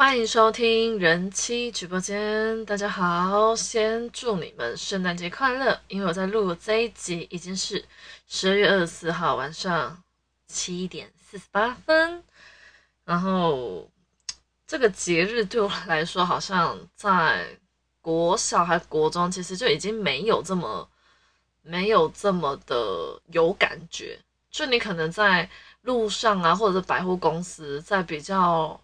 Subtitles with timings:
[0.00, 5.78] 欢迎收听人妻直播间，大家好，先祝你们圣诞节快乐！
[5.88, 7.84] 因为我在录这一集已经是
[8.26, 10.02] 十二月二十四号晚上
[10.46, 12.24] 七点四十八分，
[13.04, 13.86] 然后
[14.66, 17.58] 这个节日对我来说，好像在
[18.00, 20.88] 国小还国中，其实就已经没有这么
[21.60, 24.18] 没有这么的有感觉。
[24.50, 25.50] 就你可能在
[25.82, 28.80] 路上啊，或者百货公司，在比较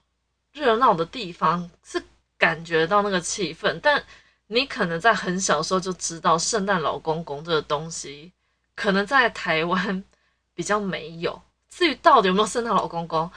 [0.56, 2.02] 热闹的地方是
[2.38, 4.02] 感觉到那个气氛，但
[4.46, 8.32] 你可能在很小时候就知道圣诞老公公这个东西，
[8.74, 10.02] 可能在台湾
[10.54, 11.42] 比较没有。
[11.68, 13.30] 至于到底有没有圣诞老公公，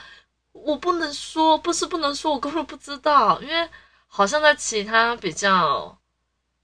[0.52, 3.68] 我不能说，不是不能说，我根本不知道，因为
[4.06, 5.98] 好像在其他比较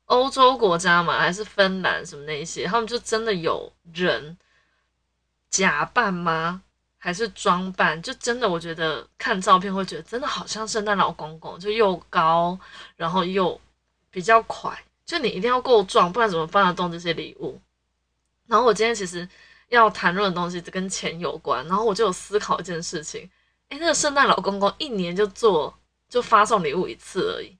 [0.06, 4.38] 欧洲国家嘛，还是芬兰什么那些，他们就真的有人
[5.50, 6.62] 假扮吗？
[7.06, 12.58] 还是装扮，就真的，我觉得看照片会觉得真的好像圣诞老公公，就又高，
[12.96, 13.60] 然后又
[14.10, 17.60] 比较快，就你一定要够壮，不然怎么搬得动这些礼物？
[18.48, 19.28] 然后我今天其实
[19.68, 23.30] 要谈论的东西跟钱有关，然后我就有思考一件事情，
[23.68, 25.72] 诶，那个圣诞老公公一年就做
[26.08, 27.56] 就发送礼物一次而已，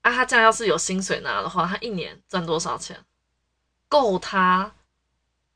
[0.00, 2.98] 啊，他这样要是有薪水拿的话，他一年赚多少钱？
[3.90, 4.72] 够他？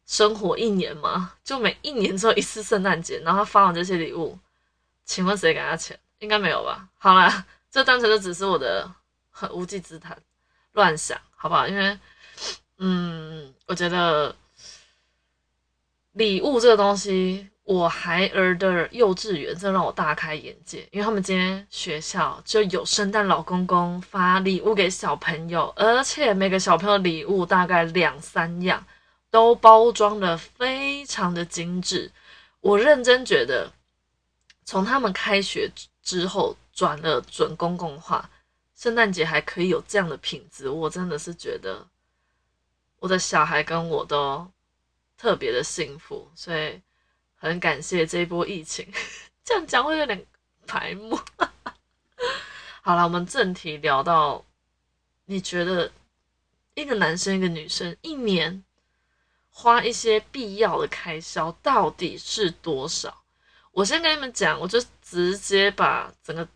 [0.07, 1.33] 生活一年吗？
[1.43, 4.39] 就每一年只有一次圣诞节，然后他发完这些礼物，
[5.05, 5.99] 请问谁给他钱？
[6.19, 6.89] 应该没有吧？
[6.99, 8.91] 好啦，这单纯的只是我的
[9.31, 10.17] 很无稽之谈，
[10.73, 11.67] 乱想，好不好？
[11.67, 11.99] 因为，
[12.79, 14.35] 嗯，我觉得
[16.13, 28.85] 礼物这个东西，我孩儿的幼稚园真让我大开眼界，因为他们今天学校就有圣诞老公公发礼物给小朋友，而且每个小朋友礼物大概两三样。
[29.35, 32.13] 都包装的非常的精致，
[32.61, 33.73] 我认真觉得，
[34.65, 35.69] 从他们开学
[36.05, 38.31] 之后转了准公共化，
[38.77, 41.85] 圣诞节还可以有这样的品质，我真的是觉得
[43.01, 44.49] 我的小孩跟我都
[45.19, 46.81] 特别的幸福，所以
[47.35, 48.89] 很感谢这一波疫情。
[49.45, 50.25] 这样讲会有点
[50.65, 51.19] 排目。
[52.83, 54.45] 好了，我们正题聊到，
[55.25, 55.91] 你觉得
[56.75, 58.63] 一个男生一个女生一年？
[59.57, 63.23] 花一些必要的开销到底是多少？
[63.71, 66.47] 我先跟你们讲，我就直接把整个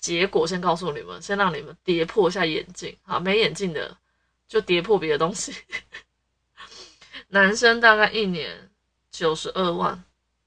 [0.00, 2.96] 结果先告诉你们，先让你们跌破一下眼镜。
[3.02, 3.98] 好，没眼镜的
[4.48, 5.54] 就跌破别的东西。
[7.28, 8.70] 男生大概一年
[9.10, 10.02] 九十二万，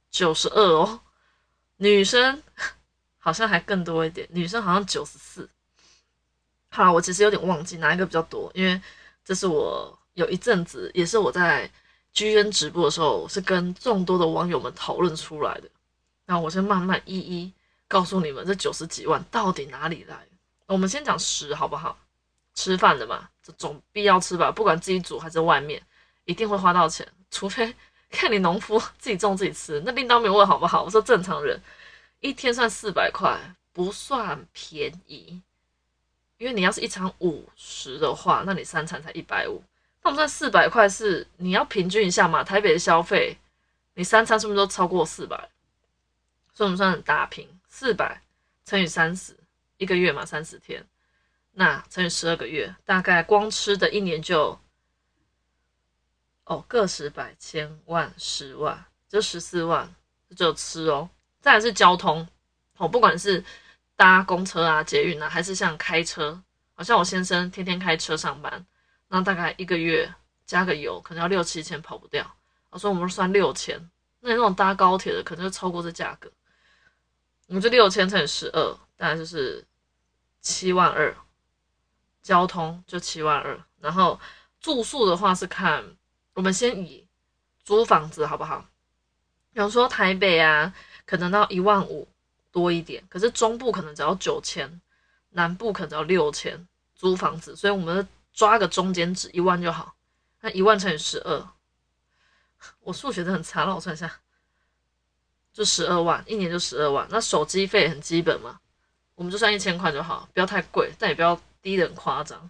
[0.09, 1.01] 九十二哦。
[1.77, 2.41] 女生
[3.19, 5.47] 好像还更多一点，女生好像九十四。
[6.69, 8.81] 好，我其实有点忘记哪一个比较多，因为
[9.23, 9.96] 这是我。
[10.17, 11.69] 有一阵子，也是我在
[12.11, 15.69] G N 直播的时候，是跟众多的网友们讨论出来的。
[16.25, 17.53] 那我先慢慢一一
[17.87, 20.17] 告诉你们，这九十几万到底哪里来？
[20.65, 21.95] 我们先讲食好不好？
[22.55, 25.79] 吃饭的嘛，这总必要吃吧，不管自己煮还是外面，
[26.25, 27.07] 一定会花到钱。
[27.29, 27.75] 除非
[28.09, 30.81] 看你农夫自己种自己吃，那另当别论，好不好？
[30.81, 31.61] 我说正常人
[32.21, 33.39] 一天算四百块，
[33.71, 35.39] 不算便宜。
[36.39, 39.61] 因为你要是一餐五十的话，那你三餐才一百五。
[40.07, 42.41] 那我们算四百块是你要平均一下嘛？
[42.41, 43.37] 台北的消费，
[43.95, 45.49] 你三餐是不是都超过四百？
[46.53, 48.21] 算不算打平，四百
[48.63, 49.35] 乘以三十，
[49.75, 50.87] 一个月嘛，三十天，
[51.51, 54.57] 那乘以十二个月，大概光吃的一年就，
[56.45, 59.93] 哦，个十百千万十万，就十四万，
[60.37, 61.09] 只有吃哦。
[61.41, 62.25] 再来是交通，
[62.77, 63.43] 哦，不管是
[63.97, 66.41] 搭公车啊、捷运啊，还是像开车，
[66.75, 68.65] 好像我先生天天开车上班。
[69.09, 70.13] 那大概一个月
[70.45, 72.35] 加个油，可能要六七千，跑不掉。
[72.69, 73.79] 我说我们算六千，
[74.19, 76.29] 那你那种搭高铁的可能就超过这价格。
[77.47, 79.65] 我们就六千乘以十二，大概就是
[80.41, 81.15] 七万二。
[82.21, 84.19] 交通就七万二，然后
[84.59, 85.95] 住宿的话是看，
[86.33, 87.07] 我们先以
[87.63, 88.65] 租房子好不好？
[89.53, 90.75] 比如说台北啊，
[91.05, 92.05] 可能到一万五
[92.51, 94.81] 多一点，可是中部可能只要九千，
[95.29, 98.05] 南部可能只要六千租房子，所以我们。
[98.37, 99.95] 抓个中间值一万就好，
[100.41, 101.47] 那一万乘以十二，
[102.81, 104.19] 我数学的很差，让我算一下，
[105.51, 107.07] 就十二万，一年就十二万。
[107.09, 108.59] 那手机费很基本嘛，
[109.15, 112.47] 我们就算一千块就好，不要太贵，但也不要低的很夸张。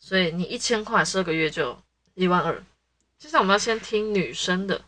[0.00, 1.80] 所以你一千块十二个月就
[2.14, 2.60] 一万二。
[3.16, 4.84] 接下来我们要先听女生的，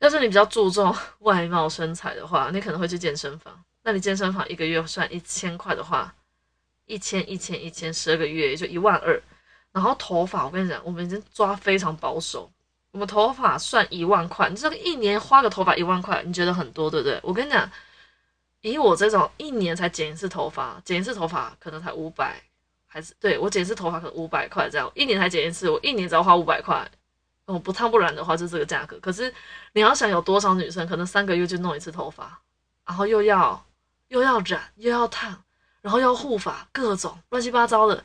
[0.00, 3.64] 要是你比较注重外貌身材的话，你可能会去健身房。
[3.84, 6.14] 那你健身房一个月算一千块的话。
[6.86, 9.22] 一千一千一千，十二个月也就一万二。
[9.72, 12.50] 然后头发，我跟你讲，我们已经抓非常保守。
[12.92, 17.20] 我们头发算一万块，你这个一年花个头发一万块，你觉得很多对不对？
[17.22, 17.70] 我跟你讲，
[18.62, 22.42] 以我这种一年才剪一次头发，剪一次头发可能才五百，
[22.86, 26.90] 还是对我剪一次头发可能五百块这样，一年才剪一次，我一年只要花五百块。
[27.46, 29.34] 我不烫不染的话就这个价格，可是
[29.72, 32.40] 你要想有多少女生可能三个月就弄一次头发，
[32.86, 33.60] 然后又要
[34.06, 35.42] 又要染又要烫，
[35.80, 38.04] 然后要护发，各种乱七八糟的，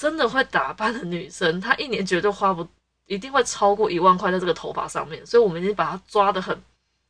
[0.00, 2.66] 真的会打扮的女生，她一年绝对花不
[3.04, 6.58] 一定会超过一万块在这个头发上面，所以我们已经把它抓的很，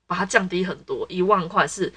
[0.09, 1.93] 把它降低很多，一万块是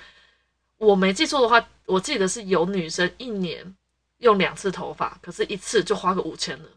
[0.78, 3.75] 我没记错的话，我记得是有女生一年
[4.19, 6.69] 用两次头发，可是一次就花个五千了。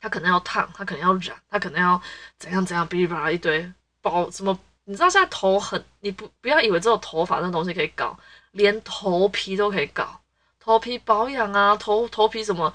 [0.00, 2.00] 她可能要烫，她可能要染，她可能要
[2.38, 3.70] 怎样怎样，哔哩吧啦一堆
[4.00, 4.58] 包什么？
[4.84, 8.18] 你知道现在头很，你不不要以为只有头发那东西可以搞，
[8.52, 10.18] 连头皮都可以搞，
[10.58, 12.72] 头皮保养啊，头头皮什么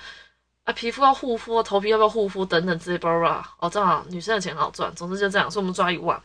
[0.65, 3.55] 啊，皮肤要护肤，头皮要不要护肤等等之类吧吧。
[3.59, 6.21] 哦，这样女生的钱好赚，总之就这样，所以我们抓一万。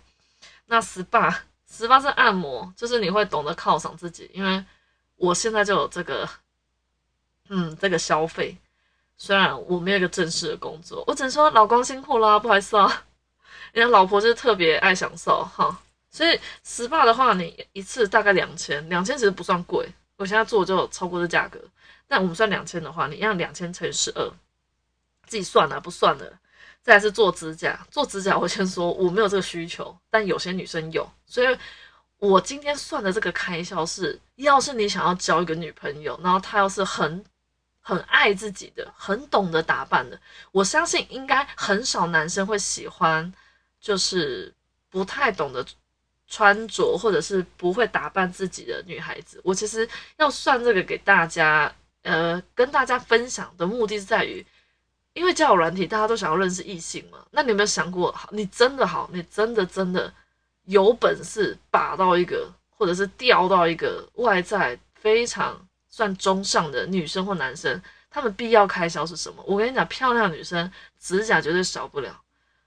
[0.67, 4.65] 那 SPA，SPA 是按摩，就是你会懂得犒赏自己，因为
[5.17, 6.29] 我现在就有这个，
[7.49, 8.57] 嗯，这个消费。
[9.19, 13.05] 虽然我没有一个正式的工作，我只能说老公辛苦啦，不好意思啊。
[13.73, 15.79] 人家老婆就是特别爱享受哈，
[16.11, 19.87] 所以 SPA 的话，你一次大概两千，两千其实不算贵。
[20.17, 21.61] 我现在做就超过这价格，
[22.11, 24.29] 但我们算两千的话，你让两千乘以十二，
[25.29, 26.41] 自己算了不算了。
[26.83, 31.57] 再是做指甲，做指甲我先说我没有这个需求，但有些女生有，所以
[32.19, 37.25] 我今天算的这个开销是，要是你想要交一个女朋友，然后她要是很。
[37.83, 40.21] 很爱自己的，很懂得打扮的，
[40.53, 43.33] 我相信应该很少男生会喜欢，
[43.81, 44.55] 就是
[44.91, 45.65] 不太懂得
[46.29, 49.41] 穿着或者是不会打扮自己的女孩子。
[49.43, 54.45] 我其实要算这个给大家，呃，跟大家分享的目的是在于，
[55.13, 57.19] 因为交友软体大家都想要认识异性嘛。
[57.31, 60.13] 那你有没有想过，好，你真的好，你真的真的
[60.65, 65.61] 有本事把到一个，或者是钓到一个外在非常。
[65.93, 69.43] 算中上的女生或男生，他们必要开销是什么？
[69.45, 70.71] 我跟你讲，漂亮女生
[71.01, 72.17] 指甲绝对少不了。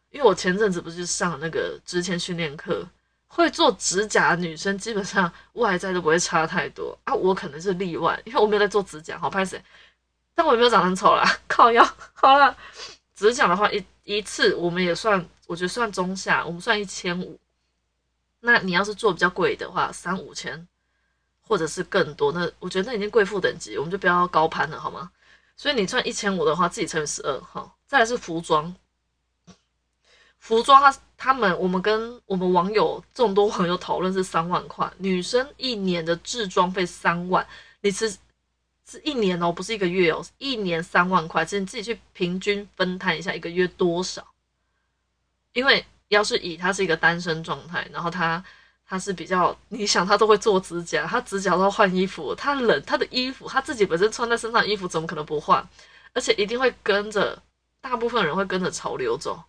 [0.10, 2.86] 因为我前阵子不是上那个之前训练课，
[3.36, 7.14] 会做指甲的女生基本上外在都不会差太多啊。
[7.14, 9.60] 我可能是例外，因为我没有在做指甲，好拍谁？
[10.36, 11.84] 但我也没有长得很丑啦，靠腰。
[12.14, 12.56] 好了，
[13.16, 17.40] 指甲的话一一次我们也算，我觉得算中下，我们算一千五。
[18.42, 20.68] 那你要是做比较贵的话，三五千。
[21.46, 25.12] 或者是更多，那我觉得那已经贵妇等级，我们就不要高攀了，好吗？
[25.58, 27.70] 所以你赚一千五的话，自己乘以十二，哈。
[27.86, 28.74] 再来是服装，
[30.44, 37.48] 服装它他们我们跟我们网友众多网友讨论是三万块，女生一年的制装费三万，
[37.80, 38.10] 你是
[38.86, 44.22] 是一年哦，不是一个月哦，一年三万块，其实你自己去平均分摊一下，一个月多少？
[45.54, 48.44] 因为要是以他是一个单身状态，然后他。
[48.86, 55.68] 他是比较，你想他都会做指甲，他指甲都要换衣服，他冷，他的衣服他自己本身穿在身上衣服怎么可能不换？
[56.14, 57.42] 而且一定会跟着，
[57.80, 59.42] 大部分人会跟着潮流走。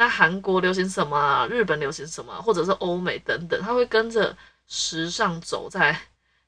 [0.00, 4.34] 那韩国流行什么，日本流行什么，或者是欧美等等，他会跟着
[4.66, 5.94] 时尚走在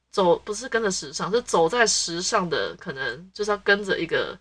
[0.09, 4.35] 走，不是跟着时尚，是走在时尚的，可能就是要跟着一个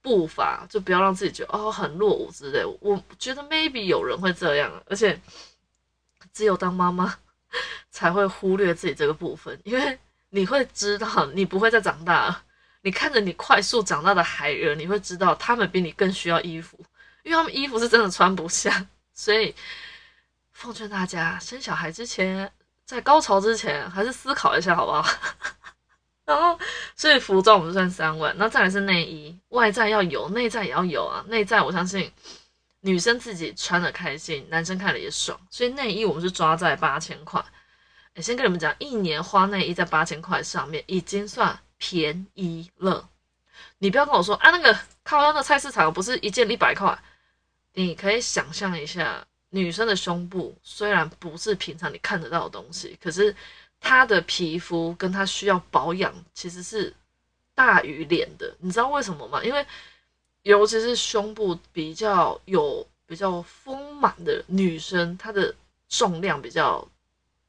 [0.00, 2.64] 步伐，就不要让自己觉得哦很落伍之类。
[2.80, 5.20] 我觉得 maybe 有人会这样，而且。
[6.32, 7.12] 只有当妈妈
[7.90, 9.98] 才会忽略自己这个部分，因为
[10.28, 12.44] 你会知道你不会再长大了。
[12.82, 16.78] 你看着你快速长大的孩儿，你会知道他们比你更需要衣服，
[17.22, 18.86] 因为他们衣服是真的穿不下。
[19.14, 19.54] 所以
[20.52, 22.50] 奉劝大家，生小孩之前，
[22.84, 25.04] 在高潮之前，还是思考一下好不好？
[26.24, 26.58] 然后，
[26.94, 31.24] 所以服装我们算三万，那再来是内衣，外在要有，内在也要有啊。
[31.28, 32.12] 内在我相信。
[32.82, 37.44] 女生自己穿的开心，男生看了也爽，所以内衣我们是抓在八千块。
[38.14, 43.06] 哎，先跟你们讲，一年花内衣在八千块上面已经算便宜了。
[43.76, 44.74] 你不要跟我说啊，那个
[45.04, 46.98] 靠那个菜市场不是一件一百块？
[47.80, 53.34] 你可以想象一下，女生的胸部虽然不是平常你看得到的东西，可是
[53.80, 56.94] 她的皮肤跟她需要保养其实是
[57.54, 58.54] 大于脸的。
[58.60, 59.42] 你知道为什么吗？
[59.42, 59.66] 因为
[60.42, 65.54] 尤其是胸部比较有比较丰满的女生，她的
[65.88, 66.86] 重量比较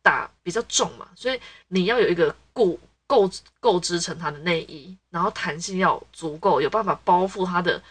[0.02, 7.82] 大，比较重嘛，所以你要有一个够够够支撑她的内衣，然后弹性要足够，有办法包覆她的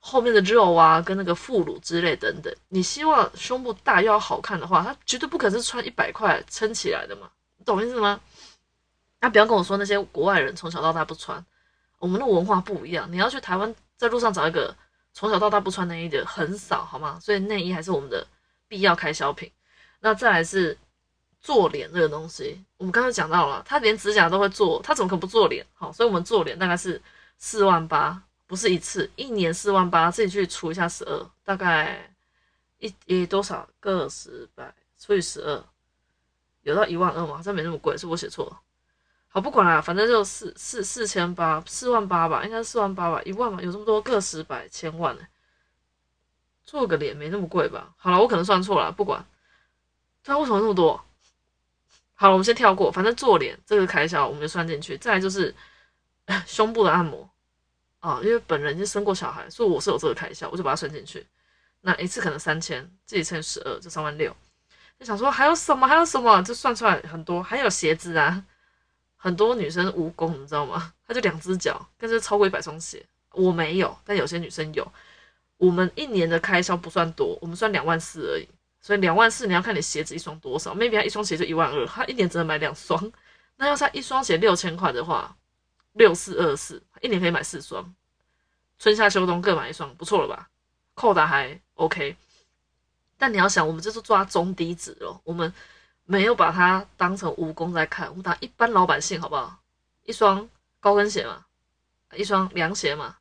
[0.00, 2.52] 后面的肉啊，跟那个副乳之类等等。
[2.68, 7.30] 你希望胸部大又要好看的话，它绝对不可能是穿一百块撑起来的嘛，
[7.64, 8.20] 懂意思吗？
[9.20, 11.44] 那不要跟我说那些国外人从小到大不穿，
[11.98, 13.74] 我们的文化不一样，你要去台湾。
[13.98, 14.74] 在路上找一个
[15.12, 17.18] 从小到大不穿内衣的很少，好吗？
[17.20, 18.26] 所以内衣还是我们的
[18.66, 19.52] 必要开销品。
[20.00, 20.78] 那再来是
[21.38, 25.66] 做脸这个东西，我们刚才讲到了，他连指甲都会做，他怎么可能不做脸？
[25.74, 27.02] 好，所以我们做脸大概是
[27.36, 32.12] 四万八，不是一次，一年四万八，自己去除一下十二，大概
[32.80, 35.64] 一一多少个十百除以十二，
[36.62, 37.36] 有到一万二吗？
[37.36, 38.60] 好像没那么贵，是我写错了。
[39.28, 45.22] 好，不管了，反正就四四四千八，四万八吧，应该是四万八吧，一万嘛，有这么多个十百千万呢？
[46.64, 47.94] 做个脸没那么贵吧？
[47.96, 49.24] 好了，我可能算错了，不管。
[50.24, 51.00] 他为什么那么多？
[52.14, 54.98] 好了，我们先跳过，反正做脸这个开销我们就算进去。
[54.98, 55.54] 再来就是
[56.48, 57.29] 胸部的按摩
[58.00, 61.26] 啊，因为本人已经生过小孩，所以我是有这个开销，我就把它算进去。
[61.82, 64.34] 那一次可能三千，自己乘以十二就三万六。
[64.98, 65.86] 就想说还有什么？
[65.86, 66.42] 还有什么？
[66.42, 68.44] 就算出来很多，还有鞋子啊，
[69.16, 70.92] 很多女生蜈蚣你知道吗？
[71.06, 73.04] 她就两只脚，但是超过一百双鞋。
[73.32, 74.86] 我没有，但有些女生有。
[75.56, 78.48] 我们一年的开销不算多，我们算两万四而已。
[78.80, 83.12] 所以两万四，你要看你鞋子一双多少，maybe 他一双鞋就一万二，他一年只能买两双。
[83.56, 85.36] 那要是他一双鞋六千块的话，
[85.92, 87.94] 六四二四，一年可以买四双，
[88.78, 90.48] 春夏秋冬各买一双，不错了吧？
[90.94, 92.16] 扣打还 OK。
[93.18, 95.52] 但你要想，我们这是抓中低值哦，我们
[96.04, 99.58] 没有把它当成蜈蚣在看，我们打一般老百姓好不好？
[100.04, 100.48] 一双
[100.80, 101.44] 高跟鞋嘛，
[102.14, 103.16] 一双凉鞋嘛，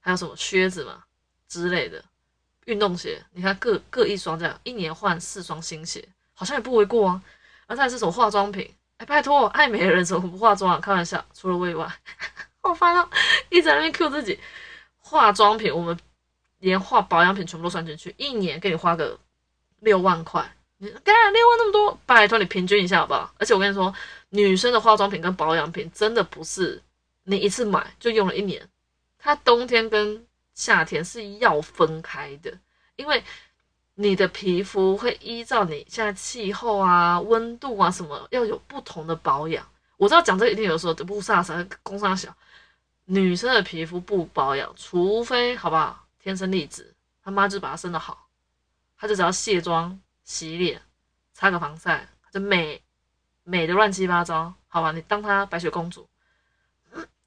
[0.00, 1.04] 还有什么靴子嘛
[1.48, 2.04] 之类的。
[2.64, 7.22] 运动鞋，你看各各一双这样，一年换四双新鞋，好像也不为过啊。
[7.66, 10.80] 而再是什么化妆品，拜托，爱美的人怎么不化妆啊？
[10.80, 11.86] 开玩笑，除了我以外，
[12.60, 13.08] 好烦啊，
[13.50, 14.38] 一直在那边 Q 自己。
[14.98, 15.98] 化妆品，我们
[16.58, 19.18] 连化保养品全部都算进去，一年给你花个
[19.80, 23.34] 六万块，你干六万那么多，拜托你平均一下好不好？
[23.38, 23.94] 而且我跟你说，
[24.30, 26.82] 女生的化妆品跟保养品真的不是
[27.24, 28.66] 你一次买就用了一年，
[29.18, 32.52] 它冬天跟夏天是要分开的，
[32.96, 33.22] 因为
[33.96, 39.64] 你的皮肤会依照你现在气候啊、温度啊什么，要有不同的保养。
[39.96, 42.34] 我知道讲这一定有时候不飒飒，工伤小。
[43.04, 46.06] 女生的皮肤不保养，除非好不好？
[46.18, 48.26] 天生丽质，他妈就把她生的好，
[48.96, 50.80] 她就只要卸妆、洗脸、
[51.32, 52.82] 擦个防晒，就美
[53.42, 54.90] 美的乱七八糟，好吧？
[54.90, 56.08] 你当她白雪公主。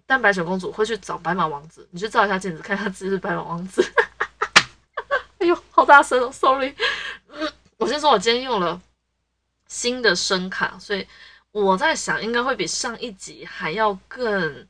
[0.06, 3.84] 但白雪公主会去找白马王子，你去照一下镜子，看一下自己是白马王子。
[5.78, 6.74] 好大声哦，sorry。
[7.78, 8.82] 我先说，我今天用了
[9.68, 11.08] 新的声卡，所以
[11.52, 14.68] 我在想，应该会比上一集还要更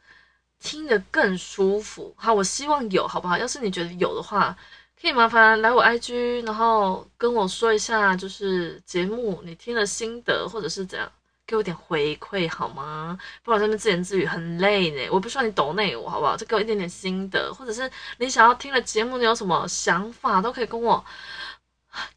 [0.59, 2.13] 听得更舒服。
[2.17, 3.37] 好，我希望有，好不好？
[3.37, 4.53] 要是你觉得有的话，
[5.01, 11.09] 可以麻烦来我 IG，然后跟我说一下，就是节目你听了心得，或者是怎样。
[11.47, 13.17] 给我点回馈好吗？
[13.41, 15.09] 不然在那边自言自语很累呢。
[15.09, 16.35] 我不需要你抖内我，好不好？
[16.35, 21.03] 就给我一点点心得，或者是你想要听的节目，你有什么想法都可以跟我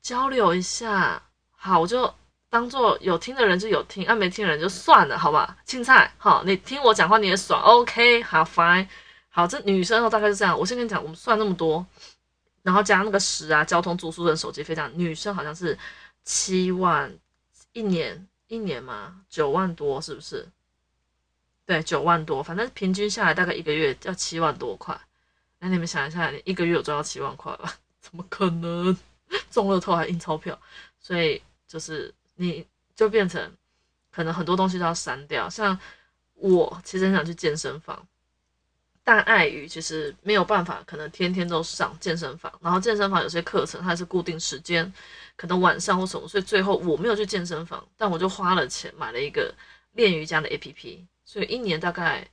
[0.02, 1.22] 交流一下。
[1.52, 2.12] 好，我就
[2.48, 5.56] 当做有听的人就有听，啊没听的人就算了，好吧？
[5.64, 8.88] 青菜，好，你听我讲话你也爽，OK，好，fine，
[9.28, 10.58] 好，这女生大概是这样。
[10.58, 11.86] 我先跟你讲，我们算那么多，
[12.62, 15.78] 然后加那个食啊、交通、住宿跟手机费，这样女生好像是
[16.24, 17.16] 七万
[17.72, 18.26] 一年。
[18.50, 20.48] 一年嘛，九万多是不是？
[21.64, 25.00] 对，九万多，反正平均下来大概一个月要七万多块。
[25.60, 27.72] 那你们想一下，你一个月有赚到七万块吧？
[28.02, 28.96] 怎么可能？
[29.52, 30.60] 中了透还印钞票，
[30.98, 32.66] 所以就是你
[32.96, 33.56] 就变成
[34.10, 35.48] 可能很多东西都要删掉。
[35.48, 35.78] 像
[36.34, 38.04] 我其实很想去健身房。
[39.02, 44.92] 但碍于其实没有办法，可能天天都上健身房，然后健身房有些课程它是固定时间，
[45.36, 49.52] 可能晚上或什么，所以最后我没有去健身房，但我就花了钱买了一个
[49.92, 52.28] 练瑜伽的 APP，所以一年大概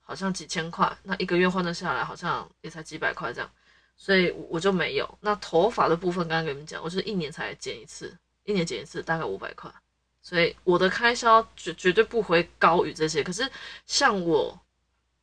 [0.00, 3.50] 好像几千块，那一个月换算下来好像也才几百块这样，
[3.96, 5.18] 所以我就没有。
[5.20, 9.72] 那头发的部分，刚刚跟你们讲，我是一年才剪一次，一年剪一次大概五百块，
[10.20, 13.22] 所以我的开销绝绝对不会高于这些。
[13.22, 13.48] 可是
[13.86, 14.60] 像我。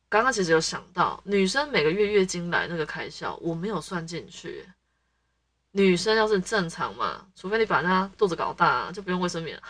[0.08, 4.64] 刚刚其实有想到，女生每个月月经来那个开销，我没有算进去。
[5.72, 9.60] 女生要是正常嘛，除非你把她肚子搞大，就不用卫生棉，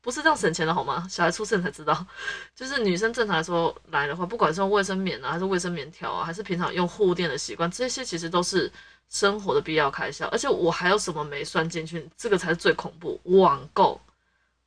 [0.00, 1.06] 不是这样省钱的好吗？
[1.10, 2.06] 小孩出生才知道，
[2.54, 8.72] 就是女生正常来说来的话，不管是用卫生棉啊，还是卫生棉条啊，还是平常用护垫的习惯，这些其实都是
[9.10, 10.26] 生活的必要开销。
[10.28, 12.08] 而且我还有什么没算进去？
[12.16, 13.20] 这个才是最恐怖。
[13.24, 14.00] 网购，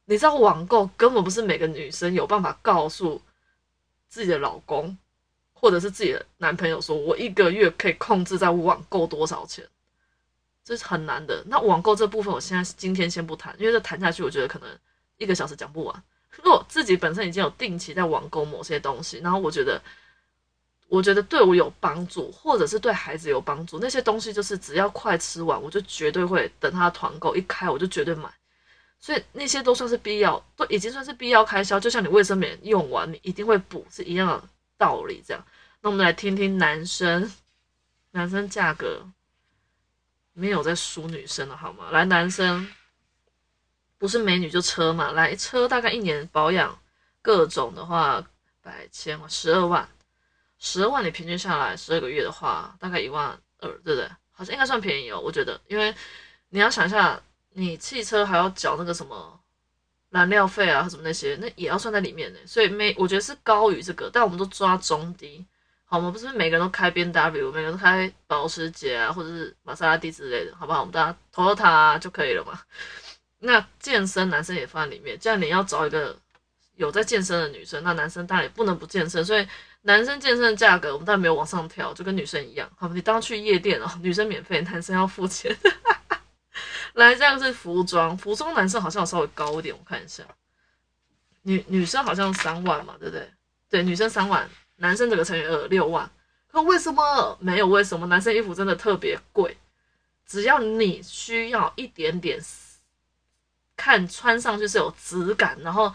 [0.05, 3.19] 你知道网购根本不是每个女生有办法告诉。
[4.09, 4.97] 自己的老公，
[5.53, 9.65] 或者是自己的男朋友，说我一个月可以控制在网购多少钱，
[10.65, 11.43] 这是很难的。
[11.47, 14.67] 那网购这部分，我现在今天先不谈，因为这谈下去，我觉得可能
[15.17, 16.03] 一个小时讲不完。
[16.31, 19.81] 如果自己本身已经有定期在网购某些东西，然后我觉得，
[20.87, 28.29] 我觉得对我有帮助，或者是对孩子有帮助，那些东西就是只要快吃完，我就绝对会等他团购一开，我就绝对买。
[29.01, 31.79] 所以那些都算是必要，都已经算是必要开销。
[31.79, 34.43] 就像你卫生棉用完，你一定会补，是一样的
[34.77, 35.23] 道理。
[35.25, 35.45] 这样，
[35.79, 37.31] 那我们来听听男生，
[38.11, 39.07] 男生价格
[40.33, 41.89] 没有在输女生了，好吗？
[41.91, 42.69] 来，男生
[43.97, 46.77] 不是美女就车嘛，来车大概一年保养
[47.21, 48.21] 各种的话，
[48.61, 49.87] 百千万十二万，
[50.59, 53.29] 十二万你平均下来十二个月的话，大概一万
[53.59, 54.09] 二，对不对？
[54.33, 55.95] 好像应该算便宜哦，我觉得，因为
[56.49, 57.21] 你要想一下。
[57.59, 59.39] 你汽车还要缴那个什么
[60.09, 62.39] 燃料费啊，什么那些，那也要算在里面呢。
[62.45, 65.45] 所以每，我觉得是高于这个，但我们都抓中低，
[65.85, 66.09] 好吗？
[66.09, 70.79] 不是每个人都开 B N W，每个人都开保时捷啊，或者是玛莎拉蒂之类的，好不好？
[70.79, 72.59] 我们大家投投它就可以了嘛。
[73.39, 76.17] 那健身男生也放在里面，这样你要找一个
[76.75, 79.47] 有在健身的女生，那男生当然也不能不健身，所以
[79.83, 85.55] 男生健身的价格我们当然没有往上调，就跟女生一样，好你当去夜店哦，女生免费，男生要付钱。
[86.99, 90.23] 来，这样是服装，服装男生好像稍微高一点，我看一下，
[91.41, 93.31] 女女生好像三万嘛，对不对？
[93.69, 96.09] 对，女生三万，男生这个乘以二六万。
[96.51, 97.67] 那为什么没有？
[97.67, 99.57] 为什么男生衣服真的特别贵？
[100.25, 102.39] 只要你需要一点点，
[103.75, 105.93] 看穿上去是有质感，然后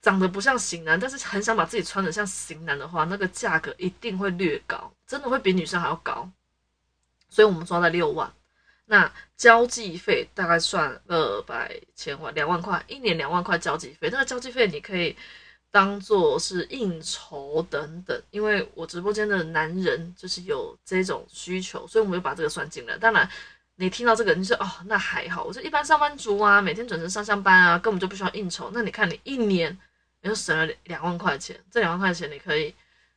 [0.00, 6.30] 长得不像型男，但是很想把自己穿的像型男的话，那个价格一定会略高，真的会比女生还要高。
[7.28, 8.32] 所以我们抓在六万。
[8.90, 14.08] 那交际费大概算二百千万两万块，一年两万块交际费。
[14.10, 15.14] 那个交际费你可以
[15.70, 22.96] 当做是应酬等等，因为我直播间的男人就是有这种需求，所以我们就把这个算进来。
[22.96, 23.28] 当然，
[23.76, 28.70] 你听到这个你说哦，那还好，我说一般上班族啊，每天准时上下班啊，根本就不需要应酬。
[28.72, 29.78] 那你看你一年
[30.22, 32.74] 你就省了两万块钱，这两万块钱你可以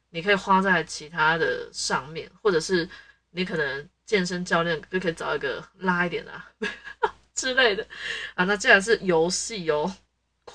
[0.10, 2.90] 你可以花在其他的上面，或者是
[3.30, 3.90] 你可能。
[4.12, 6.34] 健身教练就可以找一个拉一点的
[7.34, 7.88] 之类的
[8.36, 8.44] 啊。
[8.44, 9.96] 那既然是游戏哦，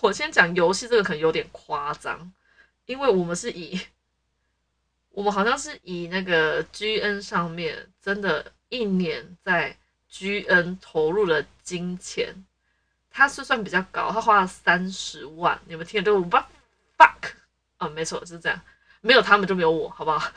[0.03, 2.31] 我先讲游戏这个可能有点夸张，
[2.85, 3.81] 因为我们是以
[5.09, 9.75] 我们好像是以那个 G N 上面真的一年在
[10.07, 12.35] G N 投入了金钱，
[13.09, 16.47] 他是算比较高，他花了三十万，你们听得懂吧
[16.99, 17.31] ？Fuck
[17.79, 18.61] 啊，没错就是这样，
[19.01, 20.31] 没有他们就没有我，好不好？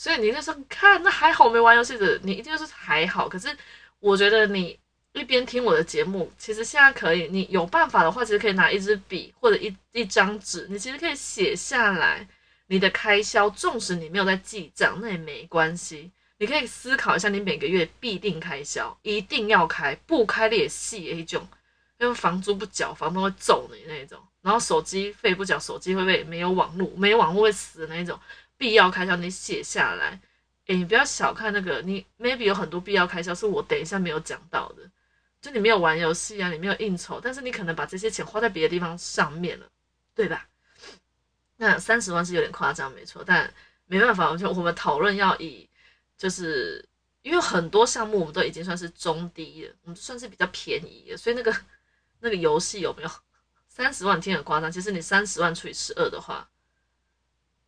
[0.00, 3.28] 所以你就说，看那还好没玩游戏的，你一定是还好。
[3.28, 3.54] 可是
[3.98, 4.78] 我觉得你
[5.12, 12.26] 一边听我的节目，其实现在可以，你有办法的话，其实可以拿一支笔或者一一张纸，你其实可以写下来
[12.68, 13.50] 你的开销。
[13.50, 16.10] 纵使你没有在记账，那也没关系。
[16.38, 21.46] 你可以思考一下，你每个月必定开销一定要开，不开的也细一种，
[21.98, 24.18] 因为房租不缴，房东会揍你那种。
[24.40, 28.18] 然后手机费不缴，手机会被没有网络，没有网络会死的那种。
[28.60, 30.20] 必要开销你写下来，
[30.66, 34.82] 诶，你不要小看那个，你 maybe 有很多必要开销是我等一下没有讲到的，
[35.40, 39.66] 就你没有玩游戏啊，你没有应酬，但是你可能把这些钱花在别的地方上面了，
[40.14, 40.46] 对吧？
[41.56, 43.50] 那三十万是有点夸张，没错，但
[43.86, 45.66] 没办法，就我们讨论要以，
[46.18, 46.86] 就是
[47.22, 51.56] 因为很多项目我们都已经算是中低了，我们算是比较便宜的，所以那个
[52.18, 53.10] 那个游戏有没有
[53.66, 54.70] 三十万听很夸张？
[54.70, 56.46] 其实你三十万除以十二的话。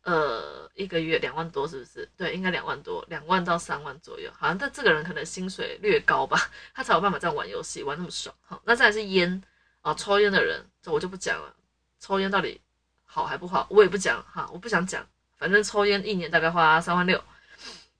[0.03, 2.09] 呃，一个月两万多是不是？
[2.17, 4.29] 对，应该两万多，两万到三万左右。
[4.37, 6.37] 好像但这个人可能薪水略高吧，
[6.75, 8.35] 他才有办法这样玩游戏玩那么爽。
[8.41, 9.41] 好，那再来是烟
[9.79, 11.55] 啊，抽烟的人，这我就不讲了。
[12.01, 12.59] 抽烟到底
[13.05, 15.07] 好还不好，我也不讲哈，我不想讲。
[15.37, 17.23] 反正抽烟一年大概花三万六，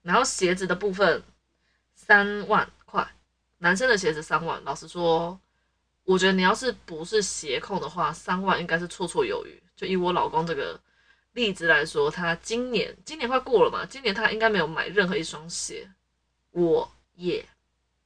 [0.02, 1.24] 然后鞋子的部分
[1.96, 3.08] 三万块，
[3.60, 4.62] 男生的鞋子三万。
[4.66, 5.40] 老实说，
[6.04, 9.64] 我觉得你要是不是鞋控的话，三万应该是绰绰有余。
[9.74, 10.78] 就以我老公这个。
[11.34, 15.90] 例子来说，他今年今年快过了嘛，今年他应该没有买任何一双鞋，
[16.52, 17.44] 我也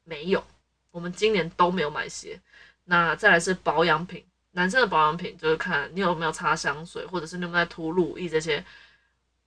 [0.03, 0.43] 没有，
[0.91, 2.39] 我们今年都没有买鞋。
[2.85, 8.63] 那再来是保养品，男生的保养品就是看你有没有擦香水，或者是你有没有在涂乳液这些。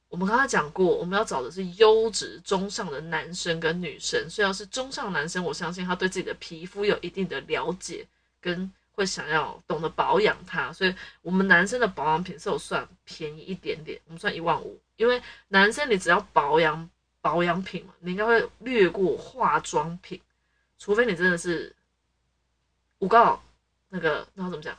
[0.09, 8.07] 我们刚才讲过，我们要找的是优质中上的男生跟女生，所以要是中上男生，我相信他对自己的皮肤有一定的了解
[8.41, 8.71] 跟。
[9.01, 14.79] 会想要懂得保养它，所以我们男生的保养品是有算便宜一点点，我们算一万五。
[14.97, 16.91] 因为男生你只要保养
[17.23, 20.21] 保养品嘛，你应该会略过化妆品，
[20.79, 21.75] 除非你真的是
[22.99, 23.43] 我告
[23.89, 24.77] 那个那怎么讲？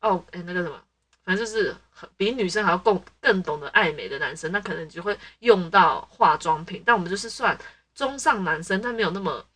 [0.00, 0.78] 哦，哎，那个什么，
[1.24, 1.74] 反正就是
[2.18, 6.82] 比女生还要更更懂得爱美的男生，那可能你就会用到化妆品。
[6.84, 7.58] 但我们就是算
[7.94, 9.46] 中上男生，但没有那么。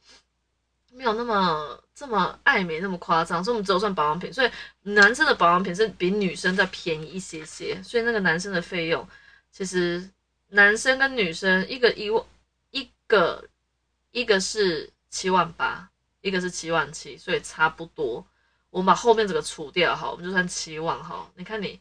[0.92, 4.32] 没有那么这么爱美那么夸张，所以我们只有算保养品。
[4.32, 4.50] 所以
[4.84, 9.06] 男生的保养品是比女生再便宜一些些，所以那个男生的费用
[9.52, 10.08] 其实
[10.48, 12.24] 男生跟女生一个一万
[12.70, 13.44] 一个
[14.12, 15.90] 一个是七万八，
[16.22, 18.26] 一个是七万七，所以差不多。
[18.70, 21.30] 我们把后面这个除掉哈，我们就算七万哈。
[21.36, 21.78] 你看你，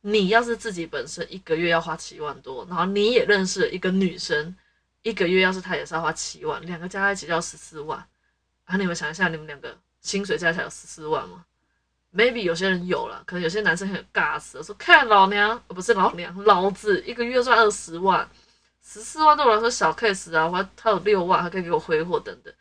[0.00, 4.56] 你要是自己本身一个月要花七万多，然后你也认识了一个女生，
[5.02, 8.08] 一个月要是她也是要花七万，两个加在一起就要十四万。
[8.64, 11.44] 啊，你们想一下，你们两个薪水加起来有十四万吗
[12.14, 18.28] ？maybe 有些人有了，可能有些男生很尬死，说看老娘，不是老娘，老子一个月赚二十万，
[18.82, 22.52] 十四万对我来说小 case 啊，我他有六万，他可以给我挥霍等等。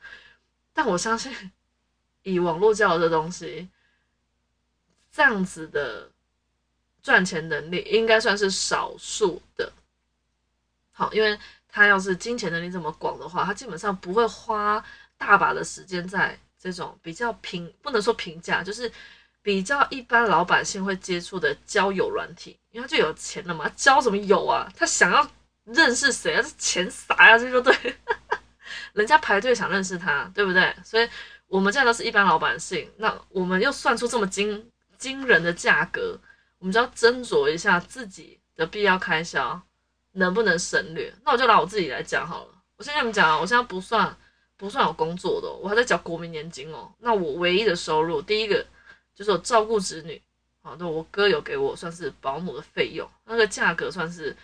[0.73, 1.51] 但我相信。
[2.25, 3.67] 以网络教的东西，
[5.11, 6.09] 这样子的
[7.01, 9.69] 赚钱能力应该算是少数的。
[10.93, 11.37] 好，因为
[11.67, 14.81] 他要是金钱能力这么广的话，他基本上不会花
[15.25, 18.91] 大把的时间在这种比较平，不能说平价，就是
[19.41, 24.69] 比较一般老百姓会接触的交友软体，因为他就有钱了嘛，交什么友啊？
[24.75, 25.27] 他想要
[25.63, 26.41] 认识谁啊？
[26.41, 27.37] 这钱撒呀？
[27.37, 27.95] 这就对，
[28.93, 30.75] 人家排队想认识他，对不对？
[30.83, 31.09] 所以。
[31.47, 34.65] 我们这样都是一般老百姓，那我们又算出这么惊
[34.97, 36.19] 惊人的价格，
[36.57, 39.61] 我们就要斟酌一下自己的必要开销
[40.13, 41.13] 能不能省略。
[41.23, 42.51] 那我就拿我自己来讲好了。
[42.77, 44.17] 我先跟你们讲啊，我现在不算
[44.57, 46.91] 不算有工作的，我还在缴国民年金哦。
[46.99, 48.65] 那我唯一的收入，第一个
[49.13, 50.21] 就是我照顾子女，
[50.61, 54.35] 好，那我哥有给我算是保姆的费用，那个价格算是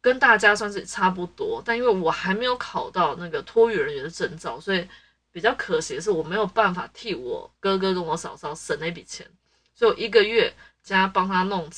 [0.00, 1.62] 跟大家算是差不多。
[1.64, 4.88] 但因为我还没有考到那个托育人员的证照，所以。
[5.32, 9.24] 比较可惜的是，我没有办法替我哥哥跟我嫂嫂省那笔钱，
[9.72, 11.70] 所以我一个月加帮他弄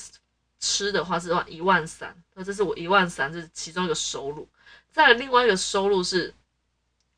[0.59, 4.49] 吃的话是一万三，那这是我一万三，这是其中一个收入。
[4.91, 6.33] 再另外一个收入是，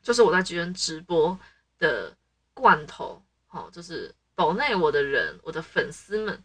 [0.05, 1.37] 就是我在居然直播
[1.79, 2.17] 的
[2.53, 6.45] 罐头，好，就是岛内我的人，我的粉丝们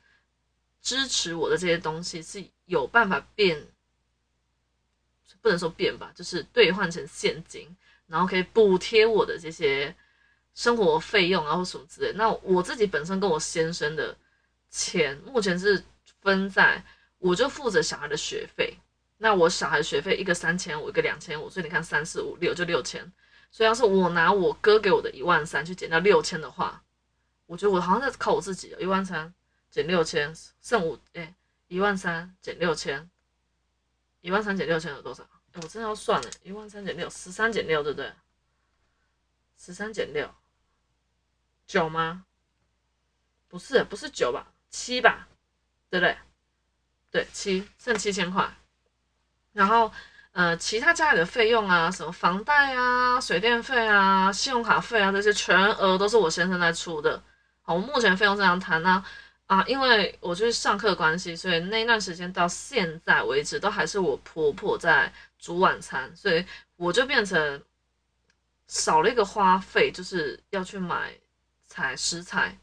[0.81, 3.67] 支持我的这些东西是有办法变，
[5.41, 7.75] 不能说变吧，就是兑换成现金。
[8.07, 9.95] 然后可以补贴我的这些
[10.55, 12.11] 生活费用啊，或什么之类。
[12.13, 14.17] 那我自己本身跟我先生的
[14.71, 15.83] 钱，目前是
[16.21, 16.83] 分在，
[17.19, 18.75] 我就负责小孩的学费。
[19.17, 23.11] 那我小孩学费一个三千五，一个两千五，所以你看三四五六就六千。
[23.51, 26.83] 所以要是我拿我哥给我的一万三去减掉六千的话，
[27.45, 28.75] 我觉得我好像在靠我自己。
[28.79, 29.33] 一万三
[29.69, 31.35] 减六千，剩五哎，
[31.67, 33.09] 一万三减六千，
[34.21, 35.27] 一万三减六千有多少？
[35.55, 38.13] 我真的要算了，一万三减六，十三减六，对不对？
[39.57, 40.33] 十三减六，
[41.65, 42.25] 九吗？
[43.47, 44.53] 不是，不是九吧？
[44.69, 45.27] 七吧？
[45.89, 46.17] 对不对？
[47.09, 48.55] 对，七，剩七千块。
[49.51, 49.91] 然后，
[50.31, 57.21] 呃，其他家里的费用啊，什么房贷啊、水电费啊、信用卡费啊，这些全额都是我先生在出的。
[57.61, 59.03] 好，我目前费用这样谈呢。
[59.47, 67.59] 啊，因为我就是上课关系，所以那段时间到现在为止，都还是我婆婆在煮晚餐，所以我就变成
[68.67, 71.11] 少了一个花费，就是要去买
[71.65, 72.55] 菜食材，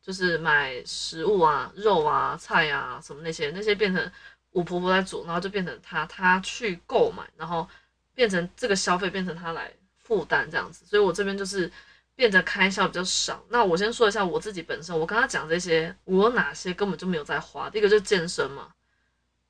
[0.00, 4.12] 就是买食物啊、肉啊、菜啊什么那些，那些变成
[4.54, 7.68] 我婆婆在煮，然后就变成她她去购买，然后
[8.14, 11.70] 变成这个消费变成她来负担这样子，所以我这边就是。
[12.16, 13.44] 变得开销比较少。
[13.48, 17.68] 那我先说一下我自己本身，我刚刚讲这些，我哪些根本就没有在花。
[17.68, 18.72] 第一个就是健身嘛，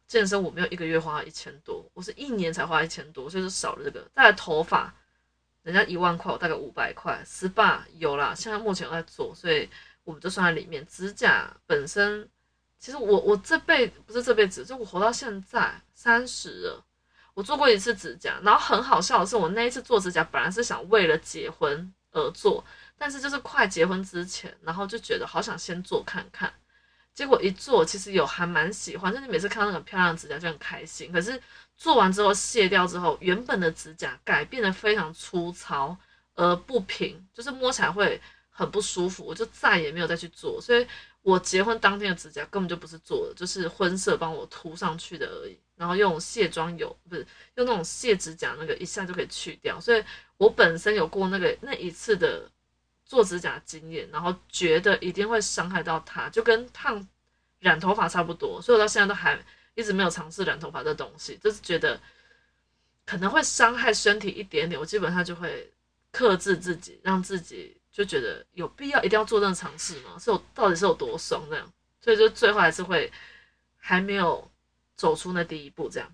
[0.06, 4.08] 健身我没有一个月花一千多，我是一年才花一千多，所以就少了这个。
[4.14, 4.94] 再来头发，
[5.62, 7.22] 人家一万块，我大概五百块。
[7.26, 9.68] SPA 有啦，现在目前我在做，所以
[10.02, 10.86] 我们就算在里面。
[10.86, 12.26] 指甲本身，
[12.84, 16.84] 其实我我这辈子不是这辈子，就我活到现在三十了，
[17.32, 21.94] 我做过一次指甲，然后很好笑的是，我那一次做指甲本来是想为了结婚。
[22.16, 22.64] 而做，
[22.96, 26.54] 但是就是快结婚之前，然后就觉得好想先做看看，
[27.12, 31.10] 结果一做，其实有还蛮喜欢，就是每次看到那个漂亮的指甲就很开心。
[31.10, 31.42] 可是
[31.76, 35.96] 做完之后卸掉之后，原本的指甲改变得非常粗糙
[36.36, 40.60] 而不平，就是摸起来会很不舒服，我就再也没有再去做。
[40.60, 40.86] 所以
[41.24, 45.58] 我结婚当天的指甲根本就不是做的，就是婚色帮我涂上去的而已。
[45.74, 49.80] 然后用卸妆油，不是用那种卸指甲那个，一下就可以去掉。
[49.80, 50.04] 所以
[50.36, 52.48] 我本身有过那个那一次的
[53.06, 57.08] 做指甲经验，然后觉得一定会伤害到它，就跟烫
[57.58, 58.60] 染头发差不多。
[58.60, 59.42] 所以我到现在都还
[59.74, 61.98] 一直没有尝试染头发这东西，就是觉得
[63.06, 65.72] 可能会伤害身体一点点，我基本上就会
[66.12, 70.18] 克制自己，让自己就觉得有必要一定要做这种尝试吗？
[70.20, 71.72] 是有到底是有多爽这样？
[72.02, 73.10] 所以就最后还是会
[73.78, 74.50] 还没有。
[74.96, 76.08] 走出那第一步，这样。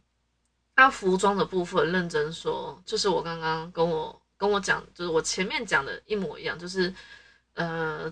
[0.75, 6.93] 那服装的部分，认真说，就是我刚刚跟我跟我讲，就是我前面讲的一模一样，就是，
[7.53, 8.11] 呃，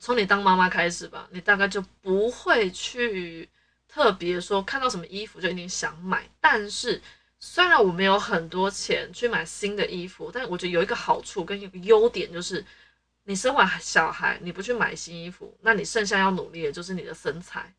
[0.00, 3.48] 从你当妈妈开始吧，你大概就不会去
[3.86, 7.00] 特别说看到什么衣服就一定想买，但是
[7.38, 12.66] 虽然我没有很多钱去买新的衣服，但我觉得有一个好处跟有个优点就是，
[13.30, 17.72] 你生完小孩你不去买新衣服，那你剩下要努力的就是你的身材，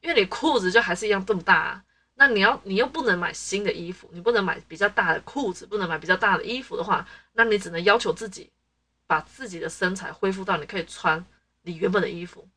[0.00, 8.50] 因为你裤子就还是一样这么大，啊那你要你又不能买新的衣服，你不能买比较大的裤子，不能买比较大的衣服的话，那你只能要求自己
[9.06, 11.22] 把自己的身材恢复到你可以穿
[11.64, 12.48] 你原本的衣服，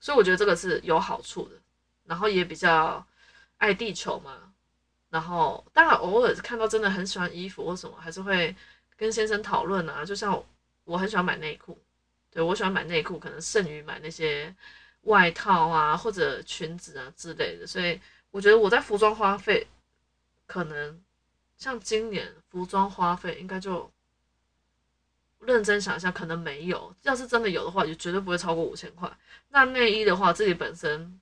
[0.00, 1.54] 所以我觉得这个是有好处的，
[2.04, 3.06] 然后也比较
[3.58, 4.52] 爱地球嘛。
[5.08, 8.56] 然后，当然偶尔看到真的很喜欢衣服或什么，还是会
[8.96, 10.04] 跟先生讨论啊。
[10.04, 10.44] 就像
[10.84, 11.78] 我很喜欢买内裤，
[12.30, 14.54] 对我喜欢买内裤，可能胜于买那些
[15.02, 17.66] 外套啊或者裙子啊之类的。
[17.66, 19.66] 所以我觉得我在服装花费，
[20.46, 21.02] 可能
[21.56, 23.90] 像今年服装花费应该就
[25.40, 26.94] 认真想一下，可能没有。
[27.02, 29.10] 要是真的有的话，就绝对不会超过五千块。
[29.48, 31.20] 那内衣的话，自己本身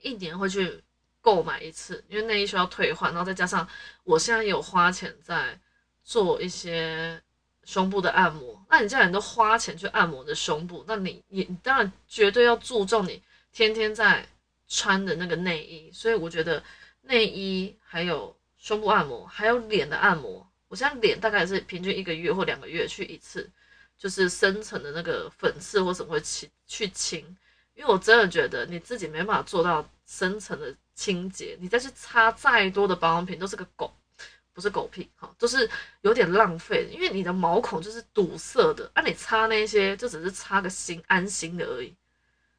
[0.00, 0.82] 一年会去。
[1.24, 3.64] 购买一次，因为内衣需要退换，然后再加上
[4.02, 5.56] 我现在有花钱在
[6.02, 7.22] 做一些
[7.64, 8.64] 胸部的按摩。
[8.68, 13.22] 那你既然都花钱去按摩的胸部，那你你当然绝对要注重你
[13.52, 14.26] 天天在
[14.68, 15.90] 穿的那个内衣。
[15.92, 16.62] 所以我觉得
[17.02, 23.50] 内衣还有胸部按摩，还有脸的按摩，我现在脸大概是平均一个月或两个月去一次，
[23.98, 27.20] 就是深层的那个粉刺或什么会清去清，
[27.74, 30.74] 因为我真的觉得你自己没办法做到深层的。
[30.94, 33.90] 清洁，你再去擦再多的保养品都是个狗，
[34.52, 35.68] 不是狗屁哈，就是
[36.02, 41.94] 有点浪费，因为你的毛孔就是堵塞的，啊，你擦那些就只是擦个心安心的而已，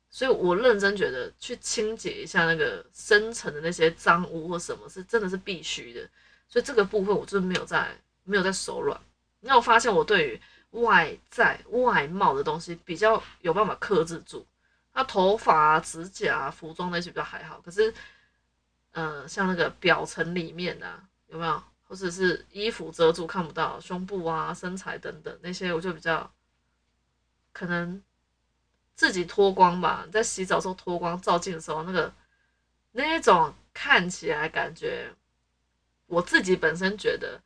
[0.10, 6.02] 所以我认真觉得去清洁一下那个深层的那些脏污或什么是真的是必须的，
[6.48, 9.00] 所以这个部分我就是没有在没有在手软，
[9.42, 14.46] 那我发现我对于外在外貌的东西比较有办法克制住，
[14.94, 17.94] 那头发啊、指甲啊、服装那些比较还好，可是。
[18.96, 20.88] 嗯，像那个表层里面的
[21.26, 26.34] 有没有，或者是衣服遮住看不到胸部啊、身材等等那些，我就比较
[27.52, 28.02] 可能
[28.96, 32.12] 自己脱光吧，在洗澡时候脱光照镜的时候，那个
[32.94, 35.14] 那种看起来感觉，
[36.08, 37.40] 我自己本身觉得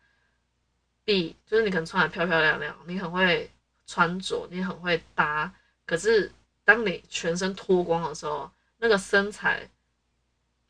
[1.03, 3.51] 比就是你可能穿的漂漂亮亮，你很会
[3.85, 5.53] 穿着，你很会搭，
[5.85, 6.31] 可是
[6.63, 9.69] 当你全身脱光的时候，那个身材。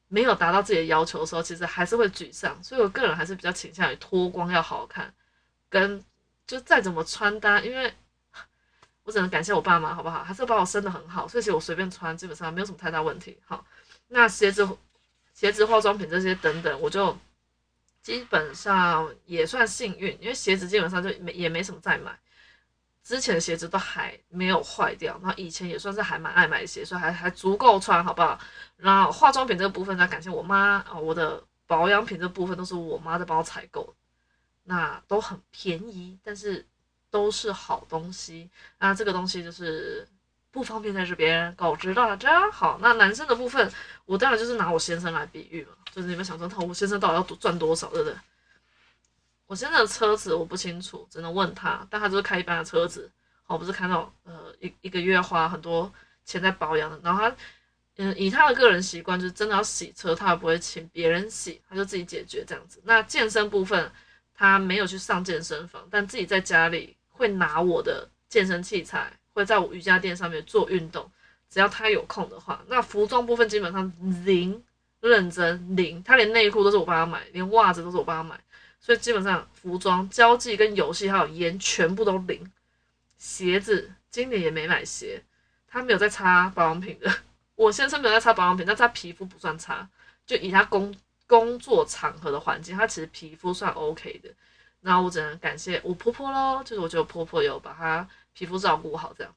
[0.08, 5.14] 没有达到自己的要求的时候，其实还是会沮丧，所以我个人还是比较倾向于脱光要好看，
[5.70, 6.04] 跟
[6.46, 7.94] 就再怎么穿搭，因为
[9.04, 10.24] 我只能感谢我爸妈，好不好？
[10.24, 13.38] 还是把我生的很好，所以其实我随便穿基本上没有什么太大问题。
[13.46, 13.66] 好，
[14.08, 14.68] 那鞋子、
[15.34, 17.18] 鞋子、化妆品这些等等，我就
[18.02, 22.18] 基本上也算幸运，因为鞋子基本上就没也没什么再买。
[23.08, 28.38] 之前的鞋子都还没有坏掉，然后以前也算是还蛮爱买鞋，所以还还足够穿，好不好？
[28.76, 33.96] 然后化妆品这个部分，要感谢我妈啊，我的保养品这部分都是我妈在帮我采购，
[34.66, 36.66] 那都很便宜，但是
[37.10, 38.50] 都是好东西。
[38.78, 40.06] 那这个东西就是
[40.52, 42.52] 不方便在这边告知大家。
[42.52, 43.72] 好，那男生的部分，
[44.04, 48.18] 我当然就是拿我先生来比喻嘛，就是你们想说，他我先生到底要赚多少，对不对？
[49.48, 51.86] 我现在的车子我不清楚，只能问他。
[51.90, 53.10] 但他就是开一般的车子，
[53.48, 55.92] 我不是看到呃一一个月花很多
[56.26, 57.00] 钱在保养的。
[57.02, 57.36] 然后他
[57.96, 62.80] 嗯以他的个人习惯，就是真的要洗车，他也不会请别人洗，他就自己解决这样子。
[62.84, 63.92] 那健身部分
[64.36, 71.10] 他没有去上健身房，但自己在家里会拿我的健身器材，会在我瑜伽垫上面做运动。
[71.50, 73.90] 只要他有空的话，那服装部分基本上
[74.26, 74.62] 零
[75.00, 78.38] 认真零，他连内裤都是我帮他买，连袜子都是我帮他买。
[78.88, 82.50] 所以基本上服装、交际跟游戏还有烟全部都零，
[83.18, 85.22] 鞋子今年也没买鞋，
[85.68, 87.14] 他没有在擦保养品的。
[87.56, 89.86] 我先生没有在擦保养品，但他皮肤不算差，
[90.26, 90.96] 就以他工
[91.28, 94.30] 工作场合的环境，他其实皮肤算 OK 的。
[94.80, 99.36] 那我只能感谢我婆婆喽，就是我觉得婆婆有把她皮肤照顾好这样。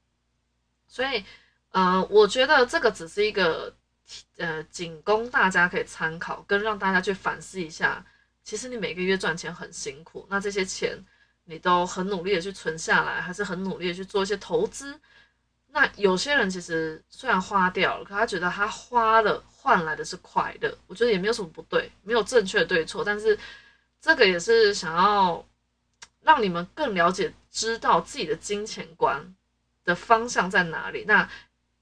[0.86, 1.24] 所以，
[1.72, 3.74] 嗯，我觉得这个只是一个
[4.36, 8.06] 呃，仅供大家可以参考，跟让大家去反思一下。
[8.42, 10.98] 其实你每个月赚钱很辛苦，那这些钱
[11.44, 14.98] 你都很努力的去存下来，还是很努力的去做一些投资。
[15.68, 23.04] 那有些人其实虽然花掉了，可他觉得他花了换来的是快乐，我觉得也没有什么不对，没有正确对错。
[23.04, 23.38] 但是
[24.00, 25.46] 这个也是想要
[26.22, 29.34] 让你们更了解、知道自己的金钱观
[29.84, 31.04] 的方向在哪里。
[31.06, 31.28] 那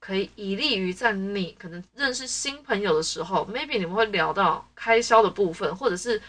[0.00, 6.20] 可以以利于在你可能认识新朋友的时候，maybe 你们会聊到开销的部分，或者是。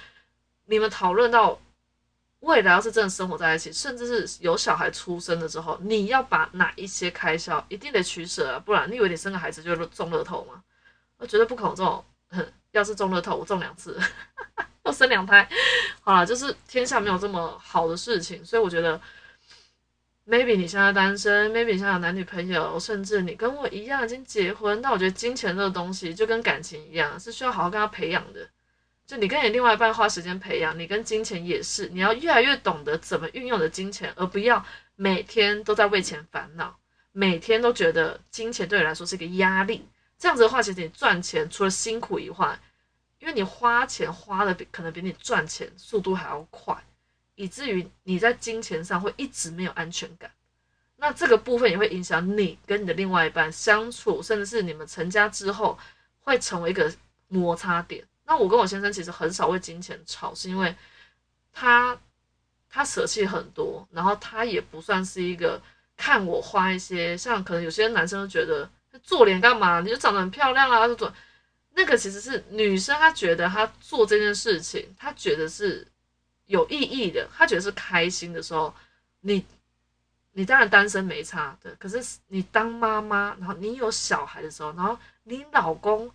[0.69, 1.59] 你们讨论到
[2.41, 10.63] 未来要是真的生活在一起，甚至是有小孩出生的之后，你要把哪一些开销一定得取舍，不然你以为你生个孩子就中乐透吗？
[11.17, 12.05] 我绝对不可能这种。
[12.71, 13.99] 要是中乐透，我中两次，
[14.83, 15.49] 我生两胎，
[16.01, 19.01] 好了，就是天下没有这么好的事情，所以我觉得
[20.27, 28.47] ，maybe 你现在单身，maybe 你现在有男女朋友，甚至你跟我一样已经结婚，但我觉得金钱这个东西就跟感情一样，是需要好好跟他培养的。
[29.09, 34.63] 就你跟你另外一半花时间培养，你跟金钱也是，你要越来越懂得怎么运用的金钱，而不要
[34.95, 36.77] 每天都在为钱烦恼，
[37.11, 39.83] 每天都觉得金钱对你来说是一个压力。
[40.19, 42.59] 这样子的话，其实你赚钱除了辛苦以外，
[43.17, 46.77] 因为你花钱花的比可能比你赚钱速度还要快，
[47.33, 50.29] 以至于你在金钱上会一直没有安全感。
[50.97, 55.79] 那这个部分也会影响你跟你的另外一半相处，甚至是你们成家之后
[56.19, 56.93] 会成为一个
[57.27, 58.05] 摩擦点。
[58.29, 60.75] 那我跟我先生其实很少为金钱吵，是因为
[61.51, 61.99] 他
[62.69, 65.59] 他舍弃很多，然后他也不算是一个
[65.97, 68.69] 看我花一些，像可能有些男生都觉得
[69.01, 69.81] 做脸干嘛？
[69.81, 71.11] 你就长得很漂亮啊，就做
[71.71, 75.87] 那个其实是女生，她觉得她做这件事情，她觉得是
[76.45, 78.71] 有意义的，她觉得是开心的时候，
[79.21, 79.43] 你
[80.33, 86.11] 你当然单身没差的，可是你当妈妈，然后你有小孩的时候，然后你老公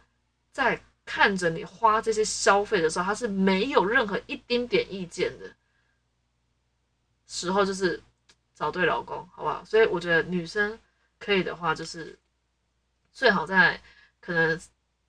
[0.52, 0.80] 在。
[1.06, 5.54] 看着你花这些消费的时候，他是没有任何一丁点意见的
[7.26, 8.02] 时候，就是
[8.54, 9.62] 找对老公，好不好？
[9.64, 10.78] 所以我觉得女生
[11.18, 12.18] 可以的话，就是
[13.12, 13.80] 最好在
[14.20, 14.58] 可能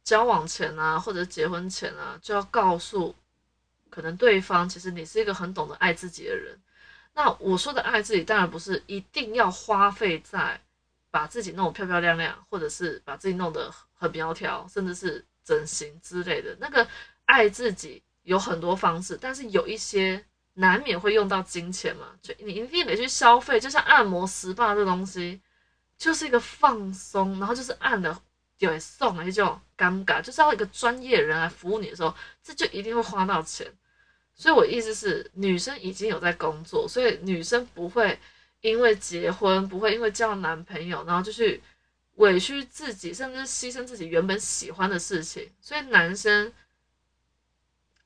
[0.03, 3.15] 交往前啊，或者结婚前啊，就要告诉
[3.89, 6.59] 可能对方，其实你是一个很懂得爱自己的人。
[7.13, 10.59] 那我说的爱自己，当然不是一定要花费在
[11.09, 15.25] 把自己弄漂漂亮亮，或者是把自己弄得很苗条，甚至是。
[15.45, 16.85] 整形之类的那个
[17.25, 23.59] 爱自己有很多方式，但是有一些难免会用到金钱嘛，就你一定得去消费。
[23.59, 25.39] 就像按摩、SPA 这东西，
[25.97, 28.19] 就是一个放松，然后就是按了
[28.57, 33.71] 就会送了一种尴尬，就是要一个专业人来服务你的时候，这就一定会花到钱。
[34.33, 38.19] 所以我意思是，女生已经有在工作，所以女生不会
[38.61, 41.61] 因为结婚，不会因为交男朋友，然后就去。
[42.15, 46.53] 委屈自己，甚至牺牲自己原本喜欢的事情，所以男生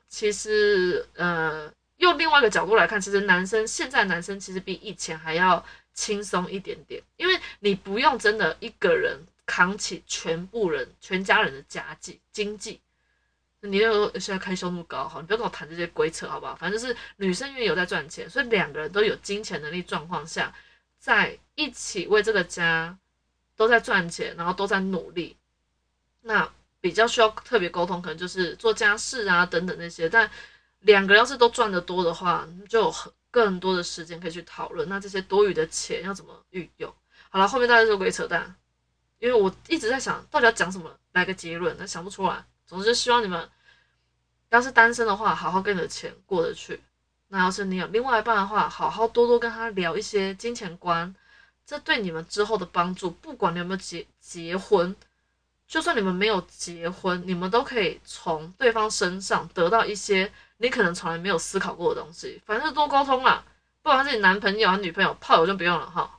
[0.08, 12.80] 其实，呃，用另外一个角度来看，其实男生现在男生其实比以前还要轻松一点点，因为你不用真的一个人扛起全部人全家人的家计经济，
[13.60, 16.56] 你又现在开销那么高，好，你不要跟我谈这些鬼扯，好不好？
[16.56, 20.52] 反正就是女生因为有在赚钱，所以两个人都有金钱能力状况下，
[20.98, 22.98] 在一起为这个家。
[23.60, 25.36] 都在赚钱，然后都在努力，
[26.22, 30.08] 那比较需要特别沟通，可能就是做家事啊等等那些。
[30.08, 30.30] 但
[30.78, 32.94] 两个要是都赚得多的话，就有
[33.30, 36.90] 更多的时间可以去讨论，那这些多余的钱要怎么运用？
[37.28, 38.54] 好了，后面大家就鬼扯淡，
[39.18, 42.42] 因为我一直在想到底要讲什么来个结论，那想不出来。
[42.66, 43.46] 总之，希望你们
[44.48, 46.76] 要是单身的话，好好跟你的钱过得去；
[47.28, 51.14] 那要是你有另外一半的话，好好多多跟他聊一些金钱观。
[51.70, 54.96] 这对你们之后的帮助，不管你有没有结结婚，
[55.68, 62.42] 就算你们没有结婚，你们都可以从对方身上得到一些你可能从来没有思考过的东西。
[62.44, 63.44] 反正多沟通啦，
[63.82, 66.18] 不管是你男朋友还是女朋友，炮友就不用了哈。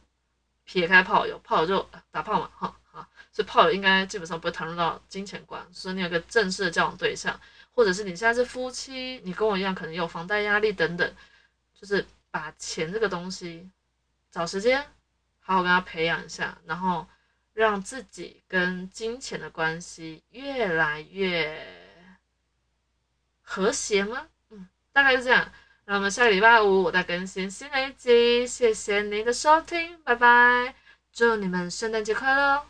[0.63, 5.61] 撇开炮友，炮友就打炮嘛哈啊，所以炮友应该基本上不会谈论到金钱观。
[5.73, 7.37] 所以你有个正式的交往对象，
[7.71, 11.13] 或者是你现在是夫妻，你跟我一样可能有房贷压力等等，
[11.77, 13.69] 就是把钱这个东西
[14.31, 14.81] 找时间。
[15.51, 17.05] 好好跟他培养一下，然后
[17.51, 21.61] 让自己跟金钱的关系越来越
[23.41, 24.27] 和谐吗？
[24.49, 25.51] 嗯，大概是这样。
[25.83, 30.73] 那我们下个礼拜五我再更新新的一集，谢谢您的收听，拜拜，
[31.11, 32.65] 祝你们圣诞节快乐哦